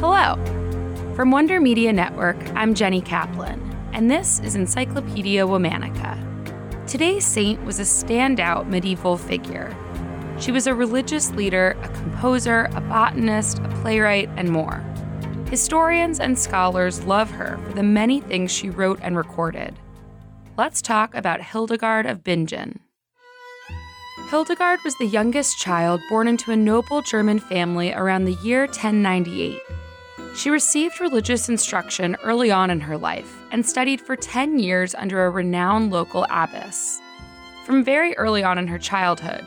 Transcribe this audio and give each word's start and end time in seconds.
Hello. 0.00 0.34
From 1.14 1.30
Wonder 1.30 1.60
Media 1.60 1.92
Network, 1.92 2.38
I'm 2.54 2.72
Jenny 2.74 3.02
Kaplan, 3.02 3.60
and 3.92 4.10
this 4.10 4.40
is 4.40 4.54
Encyclopedia 4.54 5.46
Womannica. 5.46 6.16
Today's 6.86 7.26
saint 7.26 7.62
was 7.66 7.78
a 7.78 7.82
standout 7.82 8.66
medieval 8.66 9.18
figure. 9.18 9.76
She 10.38 10.52
was 10.52 10.66
a 10.66 10.74
religious 10.74 11.32
leader, 11.32 11.76
a 11.82 11.88
composer, 11.90 12.70
a 12.72 12.80
botanist, 12.80 13.58
a 13.58 13.68
playwright, 13.82 14.30
and 14.36 14.48
more. 14.48 14.82
Historians 15.50 16.18
and 16.18 16.38
scholars 16.38 17.04
love 17.04 17.30
her 17.32 17.58
for 17.66 17.74
the 17.74 17.82
many 17.82 18.22
things 18.22 18.50
she 18.50 18.70
wrote 18.70 19.00
and 19.02 19.18
recorded. 19.18 19.78
Let's 20.56 20.80
talk 20.80 21.14
about 21.14 21.42
Hildegard 21.42 22.06
of 22.06 22.24
Bingen. 22.24 22.80
Hildegard 24.30 24.80
was 24.82 24.96
the 24.96 25.08
youngest 25.08 25.58
child 25.58 26.00
born 26.08 26.26
into 26.26 26.52
a 26.52 26.56
noble 26.56 27.02
German 27.02 27.38
family 27.38 27.92
around 27.92 28.24
the 28.24 28.38
year 28.42 28.62
1098. 28.62 29.60
She 30.34 30.48
received 30.48 31.00
religious 31.00 31.48
instruction 31.48 32.16
early 32.22 32.50
on 32.50 32.70
in 32.70 32.80
her 32.80 32.96
life 32.96 33.42
and 33.50 33.66
studied 33.66 34.00
for 34.00 34.16
10 34.16 34.58
years 34.58 34.94
under 34.94 35.24
a 35.24 35.30
renowned 35.30 35.90
local 35.90 36.24
abbess. 36.30 37.00
From 37.66 37.84
very 37.84 38.16
early 38.16 38.42
on 38.42 38.56
in 38.56 38.68
her 38.68 38.78
childhood, 38.78 39.46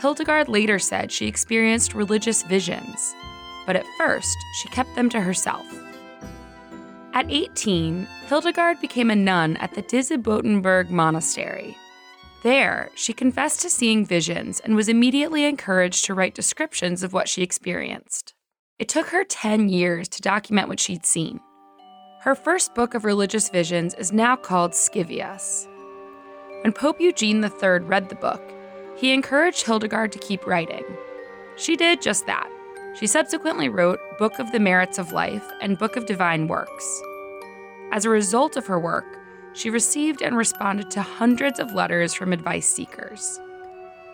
Hildegard 0.00 0.48
later 0.48 0.78
said 0.78 1.10
she 1.10 1.26
experienced 1.26 1.94
religious 1.94 2.42
visions, 2.42 3.14
but 3.64 3.76
at 3.76 3.86
first 3.96 4.36
she 4.60 4.68
kept 4.68 4.94
them 4.96 5.08
to 5.10 5.20
herself. 5.20 5.66
At 7.14 7.30
18, 7.30 8.06
Hildegard 8.26 8.80
became 8.80 9.10
a 9.10 9.16
nun 9.16 9.56
at 9.58 9.72
the 9.72 9.82
Disibodenberg 9.82 10.90
Monastery. 10.90 11.76
There, 12.42 12.90
she 12.94 13.12
confessed 13.12 13.62
to 13.62 13.70
seeing 13.70 14.04
visions 14.04 14.60
and 14.60 14.74
was 14.74 14.88
immediately 14.88 15.44
encouraged 15.44 16.04
to 16.04 16.14
write 16.14 16.34
descriptions 16.34 17.02
of 17.02 17.12
what 17.12 17.28
she 17.28 17.42
experienced. 17.42 18.34
It 18.80 18.88
took 18.88 19.06
her 19.10 19.22
10 19.22 19.68
years 19.68 20.08
to 20.08 20.20
document 20.20 20.66
what 20.66 20.80
she'd 20.80 21.06
seen. 21.06 21.38
Her 22.22 22.34
first 22.34 22.74
book 22.74 22.94
of 22.94 23.04
religious 23.04 23.48
visions 23.48 23.94
is 23.94 24.12
now 24.12 24.34
called 24.34 24.72
Scivias. 24.72 25.68
When 26.62 26.72
Pope 26.72 27.00
Eugene 27.00 27.44
III 27.44 27.84
read 27.84 28.08
the 28.08 28.16
book, 28.16 28.42
he 28.96 29.12
encouraged 29.12 29.64
Hildegard 29.64 30.10
to 30.10 30.18
keep 30.18 30.44
writing. 30.44 30.84
She 31.56 31.76
did 31.76 32.02
just 32.02 32.26
that. 32.26 32.50
She 32.98 33.06
subsequently 33.06 33.68
wrote 33.68 34.00
Book 34.18 34.40
of 34.40 34.50
the 34.50 34.58
Merits 34.58 34.98
of 34.98 35.12
Life 35.12 35.48
and 35.62 35.78
Book 35.78 35.94
of 35.94 36.06
Divine 36.06 36.48
Works. 36.48 37.02
As 37.92 38.04
a 38.04 38.10
result 38.10 38.56
of 38.56 38.66
her 38.66 38.80
work, 38.80 39.06
she 39.52 39.70
received 39.70 40.20
and 40.20 40.36
responded 40.36 40.90
to 40.90 41.02
hundreds 41.02 41.60
of 41.60 41.74
letters 41.74 42.12
from 42.12 42.32
advice 42.32 42.68
seekers. 42.68 43.38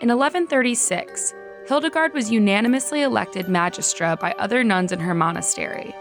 In 0.03 0.09
1136, 0.09 1.33
Hildegard 1.67 2.15
was 2.15 2.31
unanimously 2.31 3.03
elected 3.03 3.47
magistra 3.47 4.19
by 4.19 4.33
other 4.39 4.65
nuns 4.65 4.93
in 4.93 5.01
her 5.01 5.15
monastery. 5.15 5.95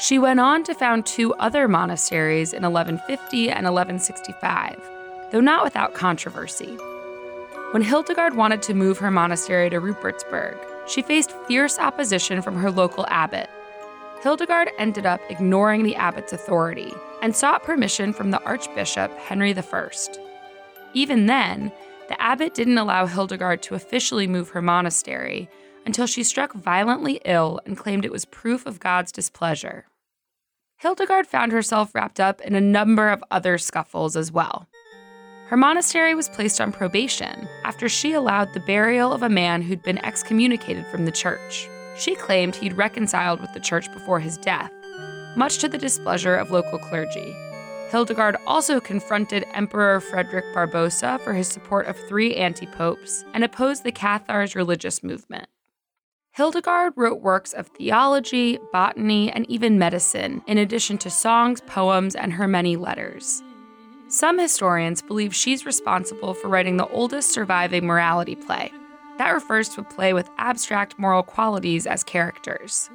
She 0.00 0.18
went 0.18 0.40
on 0.40 0.64
to 0.64 0.74
found 0.74 1.06
two 1.06 1.34
other 1.34 1.68
monasteries 1.68 2.52
in 2.52 2.62
1150 2.62 3.48
and 3.48 3.64
1165, 3.64 4.80
though 5.32 5.40
not 5.40 5.64
without 5.64 5.94
controversy. 5.94 6.76
When 7.72 7.82
Hildegard 7.82 8.36
wanted 8.36 8.62
to 8.62 8.74
move 8.74 8.98
her 8.98 9.10
monastery 9.10 9.70
to 9.70 9.80
Rupertsberg, 9.80 10.56
she 10.86 11.02
faced 11.02 11.32
fierce 11.48 11.78
opposition 11.78 12.42
from 12.42 12.56
her 12.56 12.70
local 12.70 13.06
abbot, 13.08 13.48
Hildegard 14.24 14.70
ended 14.78 15.04
up 15.04 15.20
ignoring 15.28 15.82
the 15.82 15.96
abbot's 15.96 16.32
authority 16.32 16.94
and 17.20 17.36
sought 17.36 17.62
permission 17.62 18.14
from 18.14 18.30
the 18.30 18.42
Archbishop 18.44 19.14
Henry 19.18 19.54
I. 19.54 19.90
Even 20.94 21.26
then, 21.26 21.70
the 22.08 22.20
abbot 22.20 22.54
didn't 22.54 22.78
allow 22.78 23.06
Hildegard 23.06 23.62
to 23.62 23.74
officially 23.74 24.26
move 24.26 24.50
her 24.50 24.62
monastery 24.62 25.48
until 25.86 26.06
she 26.06 26.22
struck 26.22 26.52
violently 26.52 27.20
ill 27.24 27.60
and 27.66 27.76
claimed 27.76 28.04
it 28.04 28.12
was 28.12 28.24
proof 28.24 28.66
of 28.66 28.80
God's 28.80 29.12
displeasure. 29.12 29.86
Hildegard 30.78 31.26
found 31.26 31.52
herself 31.52 31.94
wrapped 31.94 32.20
up 32.20 32.40
in 32.40 32.54
a 32.54 32.60
number 32.60 33.08
of 33.08 33.24
other 33.30 33.58
scuffles 33.58 34.16
as 34.16 34.32
well. 34.32 34.68
Her 35.48 35.56
monastery 35.56 36.14
was 36.14 36.28
placed 36.28 36.60
on 36.60 36.72
probation 36.72 37.48
after 37.64 37.88
she 37.88 38.12
allowed 38.12 38.52
the 38.52 38.60
burial 38.60 39.12
of 39.12 39.22
a 39.22 39.28
man 39.28 39.62
who'd 39.62 39.82
been 39.82 40.04
excommunicated 40.04 40.86
from 40.86 41.04
the 41.04 41.12
church. 41.12 41.68
She 41.96 42.14
claimed 42.14 42.56
he'd 42.56 42.76
reconciled 42.76 43.40
with 43.40 43.52
the 43.52 43.60
church 43.60 43.92
before 43.92 44.20
his 44.20 44.38
death, 44.38 44.72
much 45.36 45.58
to 45.58 45.68
the 45.68 45.78
displeasure 45.78 46.34
of 46.34 46.50
local 46.50 46.78
clergy. 46.78 47.36
Hildegard 47.94 48.36
also 48.44 48.80
confronted 48.80 49.46
Emperor 49.54 50.00
Frederick 50.00 50.52
Barbarossa 50.52 51.20
for 51.22 51.32
his 51.32 51.46
support 51.46 51.86
of 51.86 51.96
three 52.08 52.34
anti 52.34 52.66
popes 52.66 53.24
and 53.32 53.44
opposed 53.44 53.84
the 53.84 53.92
Cathars 53.92 54.56
religious 54.56 55.04
movement. 55.04 55.46
Hildegard 56.32 56.94
wrote 56.96 57.20
works 57.20 57.52
of 57.52 57.68
theology, 57.68 58.58
botany, 58.72 59.30
and 59.30 59.48
even 59.48 59.78
medicine, 59.78 60.42
in 60.48 60.58
addition 60.58 60.98
to 60.98 61.08
songs, 61.08 61.60
poems, 61.68 62.16
and 62.16 62.32
her 62.32 62.48
many 62.48 62.74
letters. 62.74 63.44
Some 64.08 64.40
historians 64.40 65.00
believe 65.00 65.32
she's 65.32 65.64
responsible 65.64 66.34
for 66.34 66.48
writing 66.48 66.78
the 66.78 66.88
oldest 66.88 67.30
surviving 67.30 67.86
morality 67.86 68.34
play, 68.34 68.72
that 69.18 69.30
refers 69.30 69.68
to 69.68 69.82
a 69.82 69.84
play 69.84 70.12
with 70.12 70.28
abstract 70.38 70.98
moral 70.98 71.22
qualities 71.22 71.86
as 71.86 72.02
characters. 72.02 72.90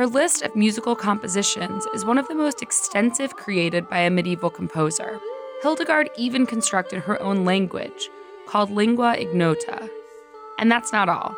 Her 0.00 0.06
list 0.06 0.40
of 0.40 0.56
musical 0.56 0.96
compositions 0.96 1.84
is 1.94 2.06
one 2.06 2.16
of 2.16 2.26
the 2.26 2.34
most 2.34 2.62
extensive 2.62 3.36
created 3.36 3.86
by 3.90 3.98
a 3.98 4.08
medieval 4.08 4.48
composer. 4.48 5.20
Hildegard 5.60 6.08
even 6.16 6.46
constructed 6.46 7.00
her 7.00 7.20
own 7.20 7.44
language, 7.44 8.08
called 8.46 8.70
lingua 8.70 9.16
ignota. 9.18 9.90
And 10.58 10.72
that's 10.72 10.90
not 10.90 11.10
all. 11.10 11.36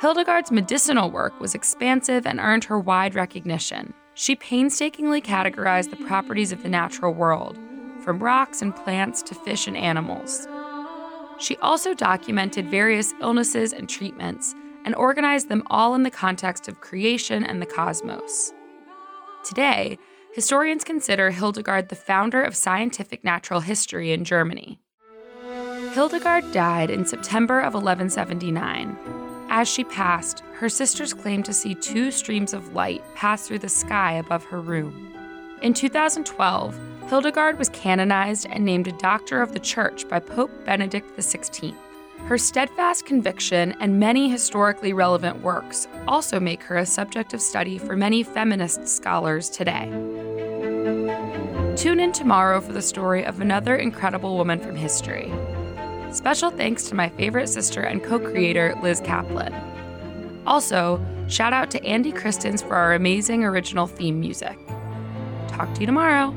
Hildegard's 0.00 0.50
medicinal 0.50 1.08
work 1.08 1.38
was 1.38 1.54
expansive 1.54 2.26
and 2.26 2.40
earned 2.40 2.64
her 2.64 2.80
wide 2.80 3.14
recognition. 3.14 3.94
She 4.14 4.34
painstakingly 4.34 5.22
categorized 5.22 5.90
the 5.90 6.04
properties 6.04 6.50
of 6.50 6.64
the 6.64 6.68
natural 6.68 7.14
world, 7.14 7.56
from 8.00 8.18
rocks 8.18 8.60
and 8.60 8.74
plants 8.74 9.22
to 9.22 9.36
fish 9.36 9.68
and 9.68 9.76
animals. 9.76 10.48
She 11.38 11.56
also 11.58 11.94
documented 11.94 12.68
various 12.68 13.14
illnesses 13.20 13.72
and 13.72 13.88
treatments 13.88 14.56
and 14.84 14.94
organized 14.94 15.48
them 15.48 15.62
all 15.68 15.94
in 15.94 16.02
the 16.02 16.10
context 16.10 16.68
of 16.68 16.80
creation 16.80 17.44
and 17.44 17.60
the 17.60 17.66
cosmos. 17.66 18.52
Today, 19.44 19.98
historians 20.32 20.84
consider 20.84 21.30
Hildegard 21.30 21.88
the 21.88 21.96
founder 21.96 22.42
of 22.42 22.56
scientific 22.56 23.24
natural 23.24 23.60
history 23.60 24.12
in 24.12 24.24
Germany. 24.24 24.80
Hildegard 25.92 26.50
died 26.52 26.90
in 26.90 27.06
September 27.06 27.60
of 27.60 27.74
1179. 27.74 28.96
As 29.48 29.68
she 29.68 29.84
passed, 29.84 30.42
her 30.54 30.68
sisters 30.68 31.14
claimed 31.14 31.44
to 31.44 31.52
see 31.52 31.74
two 31.74 32.10
streams 32.10 32.52
of 32.52 32.74
light 32.74 33.02
pass 33.14 33.46
through 33.46 33.60
the 33.60 33.68
sky 33.68 34.14
above 34.14 34.44
her 34.46 34.60
room. 34.60 35.14
In 35.62 35.72
2012, 35.72 36.78
Hildegard 37.08 37.58
was 37.58 37.68
canonized 37.68 38.46
and 38.50 38.64
named 38.64 38.88
a 38.88 38.92
Doctor 38.92 39.40
of 39.40 39.52
the 39.52 39.60
Church 39.60 40.08
by 40.08 40.18
Pope 40.18 40.50
Benedict 40.64 41.16
XVI. 41.16 41.74
Her 42.26 42.38
steadfast 42.38 43.04
conviction 43.04 43.74
and 43.80 44.00
many 44.00 44.30
historically 44.30 44.94
relevant 44.94 45.42
works 45.42 45.86
also 46.08 46.40
make 46.40 46.62
her 46.62 46.78
a 46.78 46.86
subject 46.86 47.34
of 47.34 47.42
study 47.42 47.76
for 47.76 47.96
many 47.96 48.22
feminist 48.22 48.88
scholars 48.88 49.50
today. 49.50 49.90
Tune 51.76 52.00
in 52.00 52.12
tomorrow 52.12 52.62
for 52.62 52.72
the 52.72 52.80
story 52.80 53.26
of 53.26 53.42
another 53.42 53.76
incredible 53.76 54.38
woman 54.38 54.58
from 54.58 54.74
history. 54.74 55.30
Special 56.12 56.50
thanks 56.50 56.84
to 56.84 56.94
my 56.94 57.10
favorite 57.10 57.48
sister 57.48 57.82
and 57.82 58.02
co 58.02 58.18
creator, 58.18 58.74
Liz 58.82 59.00
Kaplan. 59.00 59.52
Also, 60.46 61.04
shout 61.28 61.52
out 61.52 61.70
to 61.72 61.80
Andi 61.80 62.14
Kristins 62.14 62.62
for 62.62 62.74
our 62.74 62.94
amazing 62.94 63.44
original 63.44 63.86
theme 63.86 64.18
music. 64.18 64.56
Talk 65.48 65.74
to 65.74 65.80
you 65.80 65.86
tomorrow. 65.86 66.34